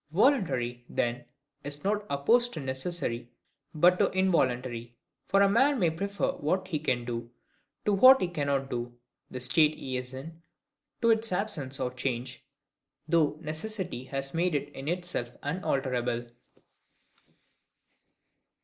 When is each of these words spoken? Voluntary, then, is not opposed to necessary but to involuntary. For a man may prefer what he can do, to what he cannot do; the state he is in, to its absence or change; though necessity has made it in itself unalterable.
Voluntary, 0.09 0.83
then, 0.89 1.25
is 1.63 1.83
not 1.83 2.07
opposed 2.09 2.51
to 2.55 2.59
necessary 2.59 3.29
but 3.75 3.99
to 3.99 4.09
involuntary. 4.17 4.95
For 5.27 5.43
a 5.43 5.47
man 5.47 5.77
may 5.77 5.91
prefer 5.91 6.31
what 6.31 6.69
he 6.69 6.79
can 6.79 7.05
do, 7.05 7.29
to 7.85 7.93
what 7.93 8.19
he 8.19 8.27
cannot 8.27 8.67
do; 8.71 8.97
the 9.29 9.39
state 9.39 9.77
he 9.77 9.97
is 9.97 10.11
in, 10.11 10.41
to 11.03 11.11
its 11.11 11.31
absence 11.31 11.79
or 11.79 11.93
change; 11.93 12.43
though 13.07 13.37
necessity 13.43 14.05
has 14.05 14.33
made 14.33 14.55
it 14.55 14.69
in 14.69 14.87
itself 14.87 15.37
unalterable. 15.43 16.25